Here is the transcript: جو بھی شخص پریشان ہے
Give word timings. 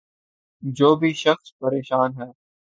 جو 0.63 0.95
بھی 0.95 1.13
شخص 1.13 1.53
پریشان 1.59 2.09
ہے 2.17 2.31